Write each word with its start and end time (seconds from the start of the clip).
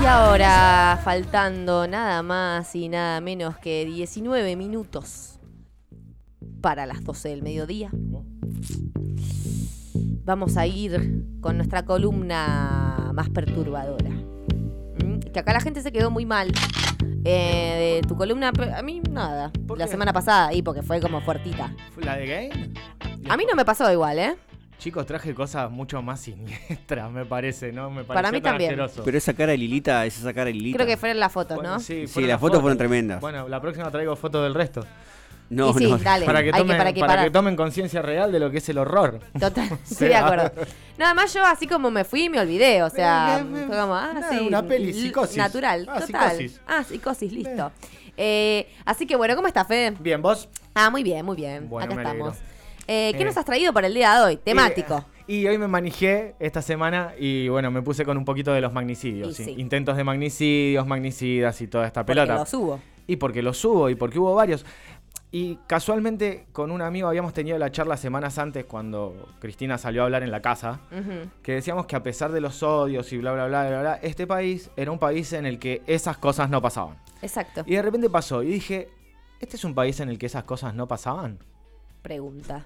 Y 0.00 0.04
ahora, 0.06 1.00
faltando 1.02 1.86
nada 1.88 2.22
más 2.22 2.74
y 2.74 2.88
nada 2.88 3.20
menos 3.20 3.58
que 3.58 3.84
19 3.84 4.54
minutos 4.56 5.40
para 6.60 6.86
las 6.86 7.02
12 7.02 7.28
del 7.30 7.42
mediodía, 7.42 7.90
vamos 10.24 10.56
a 10.56 10.66
ir 10.66 11.24
con 11.40 11.56
nuestra 11.56 11.84
columna 11.84 13.10
más 13.12 13.28
perturbadora. 13.30 14.10
Mm, 14.10 15.18
Que 15.32 15.40
acá 15.40 15.52
la 15.52 15.60
gente 15.60 15.82
se 15.82 15.90
quedó 15.92 16.10
muy 16.10 16.24
mal. 16.24 16.52
Eh, 17.24 18.00
de 18.00 18.08
tu 18.08 18.16
columna, 18.16 18.52
a 18.76 18.82
mí 18.82 19.00
nada. 19.10 19.50
¿Por 19.66 19.78
La 19.78 19.86
semana 19.88 20.12
pasada, 20.12 20.52
y 20.54 20.62
porque 20.62 20.82
fue 20.82 21.00
como 21.00 21.20
fuertita. 21.20 21.74
¿La 21.96 22.16
de 22.16 22.26
Game? 22.26 22.72
A 23.28 23.36
mí 23.36 23.44
no 23.48 23.56
me 23.56 23.64
pasó 23.64 23.90
igual, 23.92 24.18
¿eh? 24.18 24.36
Chicos, 24.78 25.06
traje 25.06 25.34
cosas 25.34 25.70
mucho 25.70 26.00
más 26.02 26.20
siniestras, 26.20 27.10
me 27.10 27.24
parece, 27.24 27.72
¿no? 27.72 27.90
Me 27.90 28.04
Para 28.04 28.18
pareció 28.22 28.32
mí 28.38 28.40
tan 28.42 28.52
también. 28.52 28.70
asqueroso. 28.70 29.02
Pero 29.04 29.18
esa 29.18 29.34
cara 29.34 29.50
de 29.52 29.58
Lilita, 29.58 30.06
esa 30.06 30.32
cara 30.32 30.46
de 30.46 30.52
Lilita. 30.52 30.76
Creo 30.76 30.86
que 30.86 30.96
fueron 30.96 31.18
las 31.18 31.32
fotos, 31.32 31.56
Bueno, 31.56 31.72
¿no? 31.74 31.80
sí, 31.80 32.06
Sí, 32.06 32.22
las 32.22 32.38
fotos 32.40 32.60
fueron 32.60 32.78
tremendas. 32.78 33.20
Bueno, 33.20 33.48
la 33.48 33.60
próxima 33.60 33.90
traigo 33.90 34.14
fotos 34.14 34.44
del 34.44 34.54
resto. 34.54 34.86
No, 35.50 35.72
sí, 35.72 35.84
no. 35.90 35.96
dale. 35.98 36.26
Para 36.26 36.44
que 36.44 36.52
tomen, 36.52 36.76
para 36.76 36.92
que 36.92 37.00
para 37.00 37.12
parar. 37.12 37.24
que 37.24 37.30
tomen 37.30 37.56
conciencia 37.56 38.02
real 38.02 38.30
de 38.30 38.38
lo 38.38 38.50
que 38.50 38.58
es 38.58 38.68
el 38.68 38.78
horror. 38.78 39.18
Total, 39.40 39.66
Sí, 39.84 39.92
estoy 39.94 40.08
de 40.08 40.14
acuerdo. 40.16 40.52
Nada 40.98 41.14
más 41.14 41.32
yo 41.34 41.44
así 41.44 41.66
como 41.66 41.90
me 41.90 42.04
fui 42.04 42.28
me 42.28 42.38
olvidé, 42.38 42.82
o 42.82 42.90
sea, 42.90 43.44
fue 43.66 43.76
como, 43.76 43.94
ah, 43.96 44.20
sí, 44.30 44.38
una 44.46 44.62
peli, 44.62 44.92
psicosis. 44.92 45.38
Natural, 45.38 45.86
Ah, 45.90 46.00
total. 46.00 46.30
psicosis. 46.36 46.60
Ah, 46.68 46.84
psicosis, 46.84 47.32
listo. 47.32 47.72
Eh, 48.16 48.68
así 48.84 49.06
que 49.06 49.16
bueno, 49.16 49.34
¿cómo 49.36 49.48
estás, 49.48 49.66
Fede? 49.66 49.94
Bien, 49.98 50.20
vos. 50.20 50.48
Ah, 50.74 50.90
muy 50.90 51.02
bien, 51.02 51.24
muy 51.24 51.34
bien. 51.36 51.68
Bueno, 51.68 51.86
Acá 51.86 51.94
me 51.96 52.02
estamos. 52.02 52.28
alegro. 52.36 52.47
Eh, 52.88 53.12
¿Qué 53.12 53.22
Eh, 53.22 53.24
nos 53.24 53.36
has 53.36 53.44
traído 53.44 53.72
para 53.74 53.86
el 53.86 53.94
día 53.94 54.14
de 54.14 54.24
hoy? 54.24 54.36
Temático. 54.38 55.04
Y, 55.26 55.46
hoy 55.46 55.58
me 55.58 55.68
manejé 55.68 56.34
esta 56.40 56.62
semana 56.62 57.12
y 57.18 57.48
bueno, 57.48 57.70
me 57.70 57.82
puse 57.82 58.02
con 58.06 58.16
un 58.16 58.24
poquito 58.24 58.50
de 58.54 58.62
los 58.62 58.72
magnicidios. 58.72 59.28
Y 59.28 59.34
sí. 59.34 59.44
sí. 59.44 59.54
Intentos 59.58 59.94
de 59.98 60.04
magnicidios, 60.04 60.86
magnicidas 60.86 61.60
y 61.60 61.68
toda 61.68 61.86
esta 61.86 62.06
porque 62.06 62.22
pelota. 62.22 62.34
lo 62.34 62.46
subo. 62.46 62.80
Y 63.06 63.16
porque 63.16 63.42
los 63.42 63.62
hubo 63.62 63.90
y 63.90 63.94
porque 63.94 64.18
hubo 64.18 64.34
varios. 64.34 64.64
Y 65.30 65.56
casualmente 65.66 66.46
con 66.52 66.70
un 66.70 66.80
amigo 66.80 67.08
habíamos 67.08 67.34
tenido 67.34 67.58
la 67.58 67.70
charla 67.70 67.98
semanas 67.98 68.38
antes 68.38 68.64
cuando 68.64 69.28
Cristina 69.38 69.76
salió 69.76 70.00
a 70.00 70.04
hablar 70.06 70.22
en 70.22 70.30
la 70.30 70.40
casa. 70.40 70.80
Que 71.42 71.52
decíamos 71.52 71.84
que 71.84 71.96
a 71.96 72.02
pesar 72.02 72.32
de 72.32 72.40
los 72.40 72.62
odios 72.62 73.12
y 73.12 73.18
bla, 73.18 73.32
bla, 73.32 73.46
bla, 73.46 73.68
bla, 73.68 73.80
bla, 73.80 73.94
este 73.96 74.26
país 74.26 74.70
era 74.76 74.90
un 74.90 74.98
país 74.98 75.34
en 75.34 75.44
el 75.44 75.58
que 75.58 75.82
esas 75.86 76.16
cosas 76.16 76.48
no 76.48 76.62
pasaban. 76.62 76.96
Exacto. 77.20 77.64
Y 77.66 77.74
de 77.74 77.82
repente 77.82 78.08
pasó 78.08 78.42
y 78.42 78.46
dije, 78.46 78.88
¿este 79.40 79.56
es 79.56 79.64
un 79.64 79.74
país 79.74 80.00
en 80.00 80.08
el 80.08 80.18
que 80.18 80.24
esas 80.24 80.44
cosas 80.44 80.74
no 80.74 80.88
pasaban? 80.88 81.38
Pregunta. 82.00 82.64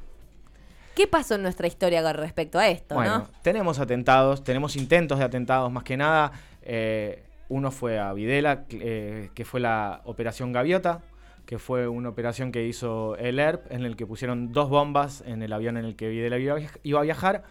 ¿Qué 0.95 1.07
pasó 1.07 1.35
en 1.37 1.43
nuestra 1.43 1.67
historia 1.67 2.03
con 2.03 2.15
respecto 2.15 2.59
a 2.59 2.69
esto, 2.69 2.95
bueno, 2.97 3.19
no? 3.19 3.29
tenemos 3.43 3.79
atentados, 3.79 4.45
tenemos 4.45 4.77
intentos 4.77 5.19
de 5.19 5.25
atentados, 5.25 5.71
más 5.73 5.85
que 5.85 5.97
nada. 5.97 6.33
eh, 6.63 7.25
uno 7.49 7.71
fue 7.71 7.99
a 7.99 8.13
Videla, 8.15 8.65
eh, 8.71 9.31
que 9.35 9.45
fue 9.45 9.61
la 9.61 10.01
Operación 10.05 10.53
Gaviota, 10.53 11.01
que 11.45 11.59
fue 11.59 11.87
una 11.89 12.09
operación 12.09 12.51
que 12.53 12.65
hizo 12.67 13.15
el 13.17 13.39
ERP, 13.39 13.71
en 13.73 13.85
el 13.85 13.95
que 13.97 14.07
pusieron 14.07 14.53
dos 14.53 14.71
bombas 14.71 15.23
en 15.27 15.43
el 15.43 15.53
avión 15.53 15.77
en 15.77 15.85
el 15.85 15.95
que 15.97 16.09
Videla 16.09 16.39
iba 16.83 17.01
a 17.01 17.03
viajar. 17.03 17.43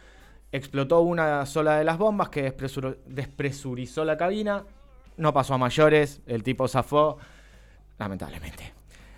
Explotó 0.51 1.01
una 1.01 1.45
sola 1.45 1.77
de 1.77 1.83
las 1.83 1.97
bombas 1.99 2.29
que 2.29 2.51
despresur- 2.51 2.97
despresurizó 3.05 4.03
la 4.05 4.17
cabina. 4.17 4.63
No 5.17 5.33
pasó 5.33 5.53
a 5.53 5.57
mayores, 5.59 6.21
el 6.25 6.41
tipo 6.41 6.67
zafó, 6.67 7.17
lamentablemente. 7.99 8.73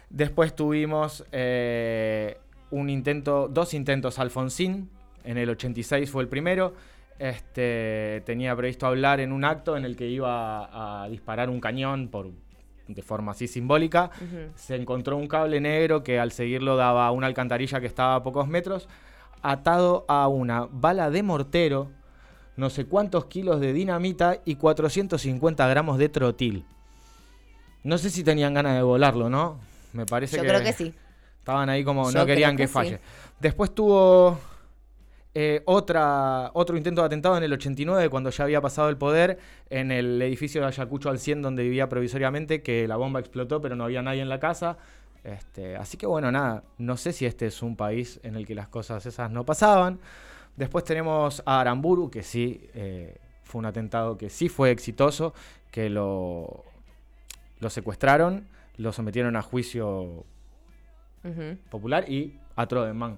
Después 0.09 0.55
tuvimos 0.55 1.23
eh, 1.31 2.37
un 2.73 2.89
intento, 2.89 3.47
dos 3.47 3.73
intentos 3.73 4.19
Alfonsín. 4.19 4.89
En 5.23 5.37
el 5.37 5.49
86 5.49 6.09
fue 6.09 6.23
el 6.23 6.29
primero. 6.29 6.73
Este, 7.19 8.23
tenía 8.25 8.55
previsto 8.55 8.87
hablar 8.87 9.19
en 9.19 9.31
un 9.31 9.45
acto 9.45 9.77
en 9.77 9.85
el 9.85 9.95
que 9.95 10.07
iba 10.07 11.03
a 11.03 11.07
disparar 11.07 11.49
un 11.49 11.61
cañón 11.61 12.07
por, 12.07 12.31
de 12.87 13.01
forma 13.03 13.33
así 13.33 13.47
simbólica. 13.47 14.09
Se 14.55 14.75
encontró 14.75 15.17
un 15.17 15.27
cable 15.27 15.61
negro 15.61 16.03
que 16.03 16.19
al 16.19 16.31
seguirlo 16.31 16.75
daba 16.75 17.05
a 17.05 17.11
una 17.11 17.27
alcantarilla 17.27 17.79
que 17.79 17.85
estaba 17.85 18.15
a 18.15 18.23
pocos 18.23 18.47
metros, 18.47 18.89
atado 19.43 20.05
a 20.07 20.27
una 20.27 20.67
bala 20.71 21.11
de 21.11 21.21
mortero, 21.21 21.91
no 22.57 22.71
sé 22.71 22.85
cuántos 22.85 23.25
kilos 23.25 23.61
de 23.61 23.71
dinamita 23.71 24.39
y 24.45 24.55
450 24.55 25.67
gramos 25.67 25.99
de 25.99 26.09
trotil. 26.09 26.65
No 27.83 27.99
sé 27.99 28.09
si 28.09 28.23
tenían 28.23 28.55
ganas 28.55 28.75
de 28.75 28.81
volarlo, 28.81 29.29
¿no? 29.29 29.59
Me 29.93 30.07
parece 30.07 30.37
Yo 30.37 30.43
que, 30.43 30.49
creo 30.49 30.63
que 30.63 30.73
sí. 30.73 30.93
Estaban 31.43 31.67
ahí 31.67 31.83
como 31.83 32.09
Yo 32.09 32.19
no 32.19 32.25
querían 32.25 32.55
que, 32.55 32.63
que 32.63 32.67
falle. 32.69 32.97
sí. 32.97 33.03
Después 33.41 33.75
tuvo 33.75 34.39
eh, 35.35 35.61
otra, 35.65 36.51
otro 36.53 36.77
intento 36.77 37.01
de 37.01 37.07
atentado 37.07 37.35
en 37.35 37.43
el 37.43 37.51
89, 37.51 38.07
cuando 38.09 38.29
ya 38.29 38.45
había 38.45 38.61
pasado 38.61 38.87
el 38.87 38.95
poder, 38.95 39.39
en 39.69 39.91
el 39.91 40.21
edificio 40.21 40.61
de 40.61 40.67
Ayacucho 40.67 41.09
al 41.09 41.19
100, 41.19 41.41
donde 41.41 41.63
vivía 41.63 41.89
provisoriamente, 41.89 42.61
que 42.61 42.87
la 42.87 42.95
bomba 42.95 43.19
explotó, 43.19 43.59
pero 43.59 43.75
no 43.75 43.83
había 43.83 44.01
nadie 44.01 44.21
en 44.21 44.29
la 44.29 44.39
casa. 44.39 44.77
Este, 45.25 45.75
así 45.75 45.97
que 45.97 46.05
bueno, 46.05 46.31
nada, 46.31 46.63
no 46.77 46.95
sé 46.95 47.11
si 47.11 47.25
este 47.25 47.47
es 47.47 47.61
un 47.61 47.75
país 47.75 48.19
en 48.23 48.35
el 48.35 48.45
que 48.45 48.55
las 48.55 48.69
cosas 48.69 49.05
esas 49.05 49.29
no 49.29 49.43
pasaban. 49.45 49.99
Después 50.55 50.85
tenemos 50.85 51.43
a 51.45 51.59
Aramburu, 51.59 52.09
que 52.09 52.23
sí, 52.23 52.69
eh, 52.75 53.17
fue 53.43 53.59
un 53.59 53.65
atentado 53.65 54.17
que 54.17 54.29
sí 54.29 54.47
fue 54.47 54.71
exitoso, 54.71 55.33
que 55.71 55.89
lo, 55.89 56.63
lo 57.59 57.69
secuestraron, 57.69 58.47
lo 58.77 58.93
sometieron 58.93 59.35
a 59.35 59.41
juicio 59.41 60.25
Popular 61.69 62.09
y 62.09 62.37
a 62.55 62.65
Trodenman. 62.67 63.17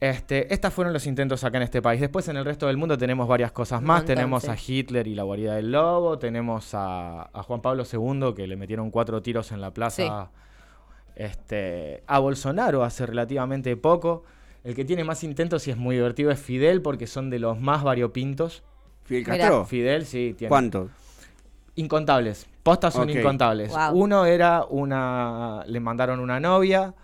Este, 0.00 0.52
estos 0.52 0.72
fueron 0.72 0.94
los 0.94 1.06
intentos 1.06 1.44
acá 1.44 1.58
en 1.58 1.64
este 1.64 1.82
país. 1.82 2.00
Después 2.00 2.26
en 2.28 2.38
el 2.38 2.44
resto 2.44 2.66
del 2.66 2.78
mundo 2.78 2.96
tenemos 2.96 3.28
varias 3.28 3.52
cosas 3.52 3.82
más. 3.82 4.04
tenemos 4.06 4.48
a 4.48 4.56
Hitler 4.56 5.06
y 5.06 5.14
la 5.14 5.24
guarida 5.24 5.56
del 5.56 5.72
lobo. 5.72 6.18
Tenemos 6.18 6.74
a, 6.74 7.24
a 7.24 7.42
Juan 7.42 7.60
Pablo 7.60 7.84
II 7.90 8.32
que 8.34 8.46
le 8.46 8.56
metieron 8.56 8.90
cuatro 8.90 9.20
tiros 9.22 9.52
en 9.52 9.60
la 9.60 9.72
plaza. 9.74 10.30
Este, 11.16 12.02
a 12.06 12.18
Bolsonaro 12.18 12.82
hace 12.82 13.04
relativamente 13.04 13.76
poco. 13.76 14.24
El 14.64 14.74
que 14.74 14.86
tiene 14.86 15.04
más 15.04 15.22
intentos 15.22 15.68
y 15.68 15.70
es 15.70 15.76
muy 15.76 15.96
divertido 15.96 16.30
es 16.30 16.40
Fidel 16.40 16.80
porque 16.80 17.06
son 17.06 17.28
de 17.28 17.38
los 17.38 17.60
más 17.60 17.82
variopintos. 17.82 18.62
Fidel. 19.04 19.24
Castro. 19.24 19.66
Fidel 19.66 20.06
sí 20.06 20.34
tiene. 20.36 20.48
¿Cuánto? 20.48 20.88
Incontables. 21.76 22.46
Postas 22.62 22.92
son 22.94 23.08
incontables. 23.10 23.70
Wow. 23.70 23.92
Uno 23.96 24.26
era 24.26 24.64
una. 24.68 25.62
Le 25.66 25.80
mandaron 25.80 26.20
una 26.20 26.38
novia. 26.40 26.94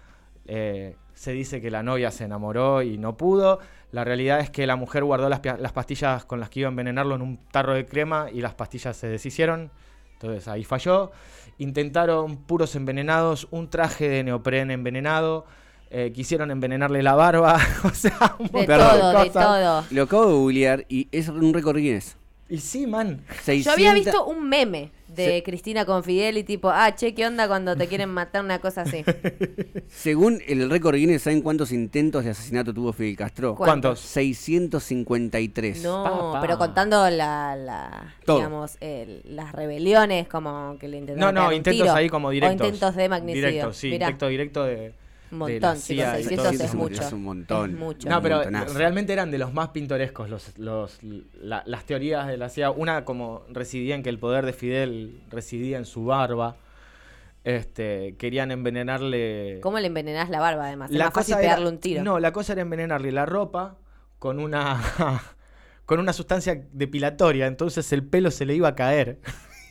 eh, 0.46 0.96
se 1.14 1.32
dice 1.32 1.62
que 1.62 1.70
la 1.70 1.82
novia 1.82 2.10
se 2.10 2.24
enamoró 2.24 2.82
y 2.82 2.98
no 2.98 3.16
pudo. 3.16 3.58
La 3.90 4.04
realidad 4.04 4.40
es 4.40 4.50
que 4.50 4.66
la 4.66 4.76
mujer 4.76 5.02
guardó 5.02 5.30
las, 5.30 5.40
pastillas 5.72 6.26
con 6.26 6.40
las 6.40 6.50
que 6.50 6.60
iba 6.60 6.68
a 6.68 6.70
envenenarlo 6.70 7.14
en 7.14 7.22
un 7.22 7.38
tarro 7.50 7.72
de 7.72 7.86
crema 7.86 8.26
y 8.30 8.42
las 8.42 8.52
pastillas 8.54 8.98
se 8.98 9.06
deshicieron. 9.08 9.70
Entonces 10.12 10.46
ahí 10.46 10.62
falló. 10.62 11.12
Intentaron 11.56 12.36
puros 12.36 12.76
envenenados, 12.76 13.48
un 13.50 13.70
traje 13.70 14.08
de 14.10 14.24
neopren 14.24 14.70
envenenado. 14.70 15.46
eh, 15.88 16.12
quisieron 16.12 16.50
envenenarle 16.50 17.02
la 17.02 17.14
barba. 17.14 17.58
o 17.84 17.90
sea, 17.90 18.36
un 18.38 18.48
De 18.48 18.66
todo, 18.66 19.08
de 19.08 19.28
cosas. 19.28 19.32
todo. 19.32 19.84
Lo 19.90 20.02
acabo 20.02 20.26
de 20.26 20.32
googlear 20.34 20.84
y 20.90 21.08
es 21.12 21.28
un 21.30 21.54
récord 21.54 21.76
Guinness. 21.78 22.16
Y 22.48 22.58
sí, 22.58 22.86
man. 22.86 23.22
Yo 23.46 23.72
había 23.72 23.92
600 23.92 23.94
visto 23.94 24.24
un 24.26 24.48
meme 24.48 24.92
de 25.08 25.36
Sí. 25.38 25.42
Cristina 25.42 25.84
con 25.84 26.04
Fidel 26.04 26.38
y 26.38 26.44
tipo, 26.44 26.70
ah, 26.70 26.94
che, 26.94 27.12
¿qué 27.14 27.26
onda 27.26 27.48
cuando 27.48 27.74
te 27.74 27.88
quieren 27.88 28.08
matar 28.10 28.44
una 28.44 28.60
cosa 28.60 28.82
así? 28.82 29.02
Según 29.88 30.40
el 30.46 30.70
récord 30.70 30.94
Guinness, 30.94 31.22
¿saben 31.22 31.40
cuántos 31.40 31.72
intentos 31.72 32.22
de 32.24 32.30
asesinato 32.30 32.72
tuvo 32.72 32.92
Fidel 32.92 33.16
Castro? 33.16 33.54
¿Cuántos? 33.56 33.98
653. 34.00 35.82
No, 35.82 36.04
Pa, 36.04 36.32
pa. 36.34 36.40
pero 36.40 36.58
contando 36.58 37.08
la, 37.10 37.56
la 37.56 38.14
digamos, 38.26 38.76
el- 38.80 39.22
las 39.24 39.52
rebeliones 39.52 40.28
como 40.28 40.76
que 40.78 40.88
le 40.88 40.98
No, 40.98 41.00
intentaron 41.00 41.34
no, 41.34 41.48
un 41.48 41.54
intentos 41.54 41.82
tiro. 41.82 41.94
ahí 41.94 42.08
como 42.08 42.30
directos. 42.30 42.60
O 42.60 42.64
intentos 42.64 42.94
de 42.96 43.08
magnicidio. 43.08 43.48
Directo, 43.48 43.72
sí, 43.72 43.90
Mirá, 43.90 44.06
intento 44.06 44.28
directo 44.28 44.64
de. 44.64 44.92
Un 45.32 45.38
montón, 45.38 45.72
chicos, 45.74 45.82
CIA 45.84 46.20
y 46.20 46.24
600 46.24 46.44
todo 46.56 46.64
es 46.66 46.74
mucho. 46.74 47.02
Es 47.02 47.12
un 47.12 47.22
montón. 47.24 47.70
Es 47.70 47.76
mucho. 47.78 48.08
No, 48.08 48.22
pero 48.22 48.36
montonazo. 48.36 48.78
realmente 48.78 49.12
eran 49.12 49.30
de 49.30 49.38
los 49.38 49.52
más 49.52 49.68
pintorescos 49.68 50.28
los, 50.30 50.56
los, 50.58 50.98
la- 51.40 51.62
las 51.66 51.84
teorías 51.84 52.26
de 52.26 52.36
la 52.36 52.48
CIA. 52.48 52.70
Una 52.70 53.04
como 53.04 53.42
residía 53.50 53.94
en 53.94 54.02
que 54.02 54.08
el 54.10 54.18
poder 54.18 54.46
de 54.46 54.52
Fidel 54.52 55.20
residía 55.30 55.78
en 55.78 55.84
su 55.84 56.04
barba. 56.04 56.56
Este, 57.44 58.16
querían 58.18 58.50
envenenarle. 58.50 59.60
¿Cómo 59.62 59.78
le 59.78 59.86
envenenás 59.86 60.30
la 60.30 60.40
barba 60.40 60.66
además? 60.66 60.90
Es 60.90 60.96
La 60.96 61.06
más 61.06 61.14
fácil 61.14 61.34
cosa 61.34 61.44
era- 61.44 61.54
pegarle 61.54 61.68
un 61.72 61.78
tiro. 61.78 62.02
No, 62.02 62.18
la 62.18 62.32
cosa 62.32 62.52
era 62.54 62.62
envenenarle 62.62 63.12
la 63.12 63.24
ropa 63.24 63.76
con 64.18 64.40
una 64.40 64.80
con 65.86 66.00
una 66.00 66.12
sustancia 66.12 66.60
depilatoria, 66.72 67.46
entonces 67.46 67.92
el 67.92 68.02
pelo 68.02 68.32
se 68.32 68.44
le 68.46 68.54
iba 68.56 68.68
a 68.68 68.74
caer. 68.74 69.20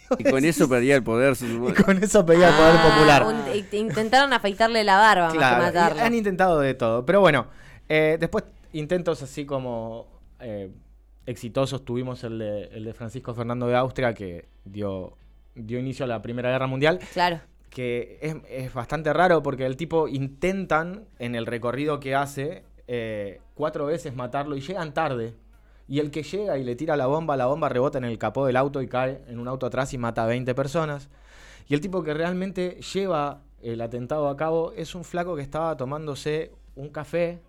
Y 0.19 0.23
con 0.23 0.43
eso 0.45 0.67
perdía 0.69 0.95
el 0.95 1.03
poder. 1.03 1.35
se 1.35 1.45
Y 1.47 1.51
supone. 1.53 1.75
con 1.83 2.03
eso 2.03 2.25
pedía 2.25 2.49
el 2.49 2.55
poder 2.55 2.75
Ah, 2.77 2.89
popular. 2.95 3.25
un- 3.25 3.55
y- 3.55 3.77
intentaron 3.77 4.33
afeitarle 4.33 4.83
la 4.83 4.97
barba 4.97 5.29
Claro, 5.29 5.57
más 5.63 5.71
que 5.71 5.77
matarlo. 5.79 6.01
han 6.03 6.13
intentado 6.13 6.59
de 6.59 6.73
todo. 6.73 7.05
Pero 7.05 7.21
bueno, 7.21 7.47
eh, 7.89 8.17
después 8.19 8.43
intentos 8.73 9.21
así 9.23 9.45
como 9.45 10.07
eh, 10.39 10.69
exitosos 11.25 11.83
tuvimos 11.85 12.23
el 12.23 12.39
de, 12.39 12.63
el 12.65 12.83
de 12.83 12.93
Francisco 12.93 13.33
Fernando 13.33 13.67
de 13.67 13.75
Austria, 13.75 14.13
que 14.13 14.47
dio, 14.65 15.17
dio 15.55 15.79
inicio 15.79 16.05
a 16.05 16.07
la 16.07 16.21
Primera 16.21 16.49
Guerra 16.51 16.67
Mundial, 16.67 16.99
Claro. 17.13 17.39
que 17.69 18.19
es, 18.21 18.35
es 18.49 18.73
bastante 18.73 19.11
raro 19.13 19.41
porque 19.41 19.65
el 19.65 19.75
tipo 19.77 20.07
intentan 20.07 21.05
en 21.19 21.35
el 21.35 21.45
recorrido 21.45 21.99
que 21.99 22.13
hace 22.15 22.63
eh, 22.87 23.39
cuatro 23.55 23.85
veces 23.87 24.15
matarlo 24.15 24.55
y 24.55 24.61
llegan 24.61 24.93
tarde. 24.93 25.33
Y 25.87 25.99
el 25.99 26.11
que 26.11 26.23
llega 26.23 26.57
y 26.57 26.63
le 26.63 26.75
tira 26.75 26.97
la 26.97 27.07
bomba, 27.07 27.37
la 27.37 27.45
bomba 27.45 27.69
rebota 27.69 27.97
en 27.97 28.05
el 28.05 28.17
capó 28.17 28.45
del 28.45 28.55
auto 28.55 28.81
y 28.81 28.87
cae 28.87 29.21
en 29.27 29.39
un 29.39 29.47
auto 29.47 29.65
atrás 29.65 29.93
y 29.93 29.97
mata 29.97 30.23
a 30.23 30.27
20 30.27 30.55
personas. 30.55 31.09
Y 31.67 31.73
el 31.73 31.81
tipo 31.81 32.03
que 32.03 32.13
realmente 32.13 32.79
lleva 32.93 33.41
el 33.61 33.81
atentado 33.81 34.29
a 34.29 34.37
cabo 34.37 34.73
es 34.73 34.95
un 34.95 35.03
flaco 35.03 35.35
que 35.35 35.41
estaba 35.41 35.75
tomándose 35.77 36.51
un 36.75 36.89
café 36.89 37.39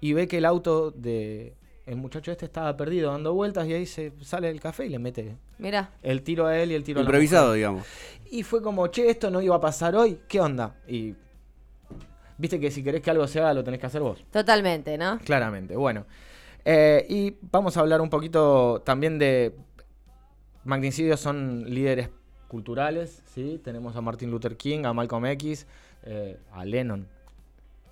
y 0.00 0.12
ve 0.12 0.28
que 0.28 0.38
el 0.38 0.44
auto 0.44 0.90
de 0.90 1.54
el 1.86 1.96
muchacho 1.96 2.30
este 2.30 2.44
estaba 2.44 2.76
perdido 2.76 3.10
dando 3.10 3.32
vueltas 3.32 3.66
y 3.66 3.72
ahí 3.72 3.86
se 3.86 4.12
sale 4.20 4.48
del 4.48 4.60
café 4.60 4.86
y 4.86 4.90
le 4.90 4.98
mete 4.98 5.36
Mira, 5.58 5.90
el 6.02 6.22
tiro 6.22 6.46
a 6.46 6.56
él 6.58 6.70
y 6.70 6.74
el 6.74 6.84
tiro 6.84 7.00
a 7.00 7.02
la 7.02 7.08
Improvisado, 7.08 7.54
digamos. 7.54 7.84
Y 8.30 8.42
fue 8.42 8.62
como, 8.62 8.86
che, 8.88 9.08
esto 9.08 9.30
no 9.30 9.40
iba 9.40 9.56
a 9.56 9.60
pasar 9.60 9.96
hoy, 9.96 10.20
¿qué 10.28 10.40
onda? 10.40 10.76
Y 10.86 11.14
viste 12.36 12.60
que 12.60 12.70
si 12.70 12.84
querés 12.84 13.00
que 13.00 13.10
algo 13.10 13.26
se 13.26 13.40
haga 13.40 13.54
lo 13.54 13.64
tenés 13.64 13.80
que 13.80 13.86
hacer 13.86 14.02
vos. 14.02 14.22
totalmente, 14.30 14.98
¿no? 14.98 15.18
Claramente, 15.20 15.76
bueno. 15.76 16.04
Eh, 16.64 17.06
y 17.08 17.36
vamos 17.50 17.76
a 17.76 17.80
hablar 17.80 18.00
un 18.00 18.10
poquito 18.10 18.82
también 18.84 19.18
de... 19.18 19.54
Magnicidios 20.64 21.20
son 21.20 21.64
líderes 21.72 22.10
culturales, 22.46 23.22
¿sí? 23.34 23.60
Tenemos 23.64 23.96
a 23.96 24.00
Martin 24.02 24.30
Luther 24.30 24.56
King, 24.56 24.84
a 24.84 24.92
Malcolm 24.92 25.24
X, 25.26 25.66
eh, 26.02 26.36
a 26.52 26.64
Lennon. 26.64 27.06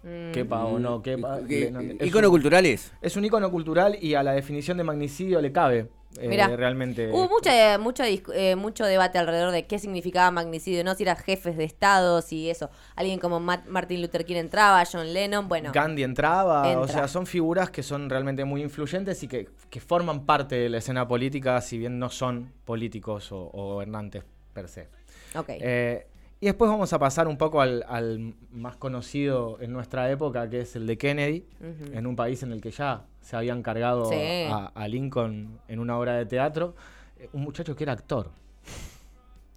Mm. 0.02 0.32
Quepa 0.32 0.64
o 0.64 0.78
no 0.78 1.00
quepa. 1.02 1.40
¿Qué- 1.48 1.66
Lennon 1.66 1.96
es 2.00 2.06
¿Icono 2.08 2.28
un- 2.28 2.32
culturales? 2.32 2.92
Es 3.00 3.16
un 3.16 3.24
icono 3.24 3.50
cultural 3.50 3.96
y 4.00 4.14
a 4.14 4.22
la 4.22 4.32
definición 4.32 4.76
de 4.76 4.84
magnicidio 4.84 5.40
le 5.40 5.52
cabe. 5.52 5.88
Eh, 6.20 6.28
Mirá. 6.28 6.48
realmente. 6.56 7.10
Hubo 7.10 7.28
mucha, 7.28 7.78
mucho, 7.78 8.02
dis- 8.04 8.22
eh, 8.34 8.56
mucho 8.56 8.84
debate 8.84 9.18
alrededor 9.18 9.52
de 9.52 9.66
qué 9.66 9.78
significaba 9.78 10.30
magnicidio, 10.30 10.82
¿no? 10.84 10.94
Si 10.94 11.02
eran 11.02 11.16
jefes 11.16 11.56
de 11.56 11.64
estados 11.64 12.32
y 12.32 12.50
eso. 12.50 12.70
Alguien 12.94 13.18
como 13.18 13.40
Martin 13.40 14.00
Luther 14.02 14.24
King 14.24 14.36
entraba, 14.36 14.82
John 14.90 15.12
Lennon, 15.12 15.48
bueno. 15.48 15.70
Gandhi 15.72 16.02
entraba, 16.02 16.78
o 16.78 16.88
sea, 16.88 17.08
son 17.08 17.26
figuras 17.26 17.70
que 17.70 17.82
son 17.82 18.08
realmente 18.10 18.44
muy 18.44 18.62
influyentes 18.62 19.22
y 19.22 19.28
que, 19.28 19.48
que 19.70 19.80
forman 19.80 20.26
parte 20.26 20.54
de 20.56 20.68
la 20.68 20.78
escena 20.78 21.06
política, 21.06 21.60
si 21.60 21.78
bien 21.78 21.98
no 21.98 22.08
son 22.10 22.52
políticos 22.64 23.32
o, 23.32 23.50
o 23.52 23.74
gobernantes 23.74 24.22
per 24.52 24.68
se. 24.68 24.88
Ok. 25.34 25.48
Eh, 25.50 26.06
y 26.40 26.46
después 26.46 26.70
vamos 26.70 26.92
a 26.92 26.98
pasar 26.98 27.28
un 27.28 27.36
poco 27.38 27.60
al, 27.60 27.84
al 27.88 28.34
más 28.52 28.76
conocido 28.76 29.58
en 29.60 29.72
nuestra 29.72 30.10
época, 30.10 30.48
que 30.50 30.60
es 30.60 30.76
el 30.76 30.86
de 30.86 30.98
Kennedy, 30.98 31.46
en 31.92 32.06
un 32.06 32.14
país 32.16 32.42
en 32.42 32.52
el 32.52 32.60
que 32.60 32.70
ya 32.70 33.04
se 33.20 33.36
habían 33.36 33.62
cargado 33.62 34.04
Sí. 34.10 34.16
a, 34.50 34.66
a 34.74 34.88
Lincoln 34.88 35.58
en 35.68 35.78
una 35.78 35.98
obra 35.98 36.14
de 36.14 36.26
teatro. 36.26 36.74
Eh, 37.18 37.28
Un 37.32 37.42
muchacho 37.42 37.74
que 37.74 37.84
era 37.84 37.92
actor. 37.94 38.30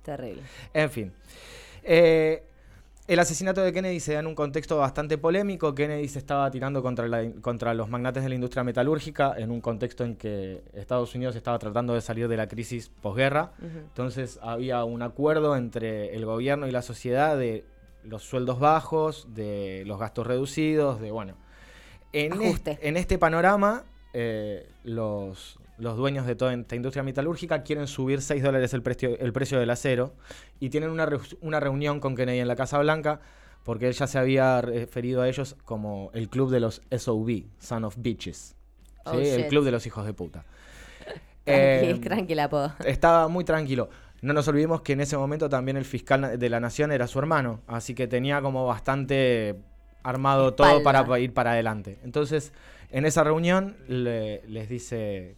Terrible. 0.03 0.41
En 0.73 0.89
fin. 0.89 1.11
Eh, 1.83 2.43
el 3.09 3.19
asesinato 3.19 3.61
de 3.61 3.73
Kennedy 3.73 3.99
se 3.99 4.13
da 4.13 4.19
en 4.19 4.27
un 4.27 4.35
contexto 4.35 4.77
bastante 4.77 5.17
polémico. 5.17 5.73
Kennedy 5.75 6.07
se 6.07 6.19
estaba 6.19 6.49
tirando 6.51 6.81
contra, 6.81 7.07
la- 7.07 7.31
contra 7.41 7.73
los 7.73 7.89
magnates 7.89 8.21
de 8.23 8.29
la 8.29 8.35
industria 8.35 8.63
metalúrgica 8.63 9.33
en 9.37 9.49
un 9.51 9.61
contexto 9.61 10.03
en 10.03 10.15
que 10.15 10.61
Estados 10.73 11.15
Unidos 11.15 11.35
estaba 11.35 11.57
tratando 11.59 11.93
de 11.93 12.01
salir 12.01 12.27
de 12.27 12.37
la 12.37 12.47
crisis 12.47 12.89
posguerra. 13.01 13.51
Entonces 13.61 14.39
había 14.41 14.83
un 14.83 15.01
acuerdo 15.01 15.55
entre 15.55 16.15
el 16.15 16.25
gobierno 16.25 16.67
y 16.67 16.71
la 16.71 16.81
sociedad 16.83 17.37
de 17.37 17.65
los 18.03 18.23
sueldos 18.23 18.59
bajos, 18.59 19.27
de 19.33 19.83
los 19.85 19.99
gastos 19.99 20.25
reducidos, 20.27 21.01
de 21.01 21.11
bueno. 21.11 21.35
En, 22.13 22.31
este, 22.41 22.79
en 22.81 22.95
este 22.97 23.17
panorama, 23.17 23.83
eh, 24.13 24.67
los, 24.83 25.59
los 25.77 25.97
dueños 25.97 26.25
de 26.25 26.35
toda 26.35 26.53
esta 26.53 26.75
industria 26.75 27.03
metalúrgica 27.03 27.63
quieren 27.63 27.87
subir 27.87 28.21
6 28.21 28.41
dólares 28.43 28.73
el 28.73 28.81
precio, 28.81 29.17
el 29.19 29.31
precio 29.33 29.59
del 29.59 29.69
acero 29.69 30.13
y 30.59 30.69
tienen 30.69 30.89
una, 30.89 31.07
una 31.41 31.59
reunión 31.59 31.99
con 31.99 32.15
Kennedy 32.15 32.39
en 32.39 32.47
la 32.47 32.55
Casa 32.55 32.79
Blanca 32.79 33.19
porque 33.63 33.87
él 33.87 33.93
ya 33.93 34.07
se 34.07 34.17
había 34.17 34.61
referido 34.61 35.21
a 35.21 35.29
ellos 35.29 35.55
como 35.65 36.09
el 36.13 36.29
club 36.29 36.49
de 36.49 36.59
los 36.59 36.81
SOB, 36.89 37.43
Son 37.59 37.83
of 37.83 37.95
Bitches. 37.97 38.55
Oh, 39.05 39.11
¿sí? 39.13 39.27
el 39.27 39.47
club 39.47 39.63
de 39.65 39.71
los 39.71 39.85
hijos 39.85 40.05
de 40.05 40.13
puta. 40.13 40.45
Tranqui, 41.45 42.33
Em, 42.33 42.39
apodo. 42.39 42.73
estaba 42.85 43.27
muy 43.27 43.43
tranquilo. 43.43 43.89
No 44.21 44.33
nos 44.33 44.47
olvidemos 44.47 44.81
que 44.81 44.93
en 44.93 45.01
ese 45.01 45.17
momento 45.17 45.49
también 45.49 45.77
el 45.77 45.85
fiscal 45.85 46.37
de 46.37 46.49
la 46.49 46.59
nación 46.59 46.91
era 46.91 47.07
su 47.07 47.19
hermano, 47.19 47.61
así 47.67 47.93
que 47.95 48.07
tenía 48.07 48.41
como 48.41 48.65
bastante 48.65 49.55
armado 50.03 50.53
todo 50.53 50.83
para 50.83 51.05
pa- 51.05 51.19
ir 51.19 51.33
para 51.33 51.51
adelante. 51.51 51.99
Entonces, 52.03 52.51
en 52.91 53.05
esa 53.05 53.23
reunión 53.23 53.77
le- 53.87 54.41
les 54.47 54.69
dice 54.69 55.35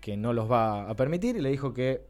que 0.00 0.16
no 0.16 0.32
los 0.32 0.50
va 0.50 0.88
a 0.88 0.94
permitir 0.96 1.36
y 1.36 1.40
le 1.40 1.50
dijo 1.50 1.72
que 1.74 2.02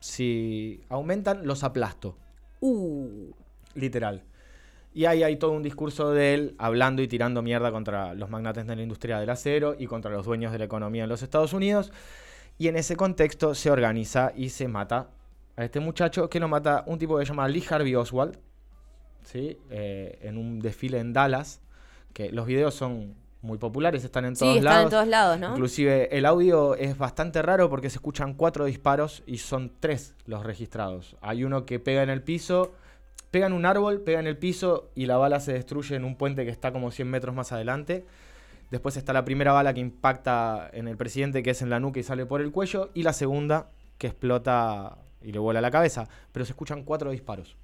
si 0.00 0.80
aumentan, 0.88 1.46
los 1.46 1.62
aplasto, 1.64 2.16
Uh. 2.60 3.30
literal. 3.74 4.22
Y 4.92 5.04
ahí 5.04 5.22
hay 5.22 5.36
todo 5.36 5.52
un 5.52 5.62
discurso 5.62 6.10
de 6.10 6.34
él 6.34 6.54
hablando 6.58 7.00
y 7.02 7.08
tirando 7.08 7.42
mierda 7.42 7.70
contra 7.70 8.12
los 8.14 8.28
magnates 8.28 8.66
de 8.66 8.74
la 8.76 8.82
industria 8.82 9.20
del 9.20 9.30
acero 9.30 9.76
y 9.78 9.86
contra 9.86 10.10
los 10.10 10.26
dueños 10.26 10.52
de 10.52 10.58
la 10.58 10.64
economía 10.64 11.04
en 11.04 11.08
los 11.08 11.22
Estados 11.22 11.52
Unidos. 11.52 11.92
Y 12.58 12.68
en 12.68 12.76
ese 12.76 12.96
contexto 12.96 13.54
se 13.54 13.70
organiza 13.70 14.32
y 14.34 14.48
se 14.50 14.66
mata 14.68 15.10
a 15.56 15.64
este 15.64 15.80
muchacho 15.80 16.28
que 16.28 16.40
lo 16.40 16.48
mata 16.48 16.82
un 16.86 16.98
tipo 16.98 17.16
que 17.18 17.24
se 17.24 17.30
llama 17.30 17.46
Lee 17.48 17.64
Harvey 17.70 17.94
Oswald, 17.94 18.38
¿sí? 19.22 19.58
Eh, 19.70 20.18
en 20.22 20.36
un 20.36 20.58
desfile 20.60 20.98
en 20.98 21.12
Dallas, 21.12 21.60
que 22.12 22.32
los 22.32 22.46
videos 22.46 22.74
son 22.74 23.14
muy 23.42 23.58
populares, 23.58 24.04
están 24.04 24.24
en 24.26 24.36
Sí, 24.36 24.40
todos 24.40 24.56
están 24.56 24.64
lados. 24.72 24.84
en 24.84 24.90
todos 24.90 25.08
lados, 25.08 25.38
¿no? 25.40 25.50
Inclusive 25.52 26.16
el 26.16 26.26
audio 26.26 26.74
es 26.74 26.98
bastante 26.98 27.40
raro 27.42 27.70
porque 27.70 27.88
se 27.90 27.96
escuchan 27.96 28.34
cuatro 28.34 28.64
disparos 28.66 29.22
y 29.26 29.38
son 29.38 29.72
tres 29.80 30.14
los 30.26 30.44
registrados. 30.44 31.16
Hay 31.20 31.44
uno 31.44 31.64
que 31.64 31.78
pega 31.80 32.02
en 32.02 32.10
el 32.10 32.22
piso, 32.22 32.72
pega 33.30 33.46
en 33.46 33.52
un 33.52 33.64
árbol, 33.64 34.02
pega 34.02 34.20
en 34.20 34.26
el 34.26 34.36
piso 34.36 34.90
y 34.94 35.06
la 35.06 35.16
bala 35.16 35.40
se 35.40 35.52
destruye 35.54 35.96
en 35.96 36.04
un 36.04 36.16
puente 36.16 36.44
que 36.44 36.50
está 36.50 36.72
como 36.72 36.90
100 36.90 37.08
metros 37.08 37.34
más 37.34 37.50
adelante. 37.52 38.04
Después 38.70 38.96
está 38.96 39.12
la 39.12 39.24
primera 39.24 39.52
bala 39.52 39.74
que 39.74 39.80
impacta 39.80 40.68
en 40.72 40.86
el 40.86 40.96
presidente, 40.96 41.42
que 41.42 41.50
es 41.50 41.62
en 41.62 41.70
la 41.70 41.80
nuca 41.80 41.98
y 41.98 42.02
sale 42.04 42.26
por 42.26 42.40
el 42.40 42.52
cuello. 42.52 42.90
Y 42.94 43.02
la 43.02 43.12
segunda 43.12 43.70
que 43.98 44.06
explota 44.06 44.98
y 45.22 45.32
le 45.32 45.38
vuela 45.38 45.60
la 45.60 45.70
cabeza. 45.70 46.08
Pero 46.30 46.44
se 46.44 46.52
escuchan 46.52 46.84
cuatro 46.84 47.10
disparos. 47.10 47.56